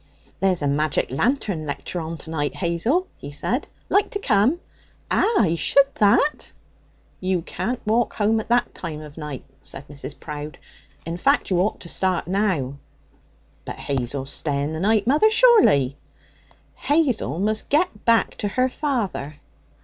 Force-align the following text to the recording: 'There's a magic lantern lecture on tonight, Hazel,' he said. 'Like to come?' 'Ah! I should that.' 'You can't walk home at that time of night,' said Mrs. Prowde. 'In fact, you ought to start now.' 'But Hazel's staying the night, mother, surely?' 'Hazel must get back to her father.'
'There's 0.39 0.63
a 0.63 0.67
magic 0.67 1.11
lantern 1.11 1.67
lecture 1.67 1.99
on 2.01 2.17
tonight, 2.17 2.55
Hazel,' 2.55 3.05
he 3.19 3.29
said. 3.29 3.67
'Like 3.87 4.09
to 4.09 4.19
come?' 4.19 4.59
'Ah! 5.11 5.35
I 5.43 5.53
should 5.53 5.93
that.' 5.93 6.53
'You 7.19 7.43
can't 7.43 7.85
walk 7.85 8.15
home 8.15 8.39
at 8.39 8.49
that 8.49 8.73
time 8.73 9.01
of 9.01 9.15
night,' 9.15 9.45
said 9.61 9.87
Mrs. 9.87 10.19
Prowde. 10.19 10.57
'In 11.05 11.17
fact, 11.17 11.51
you 11.51 11.59
ought 11.59 11.79
to 11.81 11.87
start 11.87 12.25
now.' 12.27 12.79
'But 13.63 13.75
Hazel's 13.75 14.31
staying 14.33 14.71
the 14.73 14.79
night, 14.79 15.05
mother, 15.05 15.29
surely?' 15.29 15.97
'Hazel 16.73 17.37
must 17.37 17.69
get 17.69 18.03
back 18.03 18.35
to 18.37 18.47
her 18.47 18.69
father.' 18.69 19.35